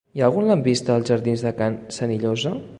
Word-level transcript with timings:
Hi 0.17 0.21
ha 0.21 0.23
algun 0.27 0.47
lampista 0.51 0.95
als 0.95 1.11
jardins 1.11 1.45
de 1.49 1.53
Can 1.61 1.79
Senillosa? 1.99 2.59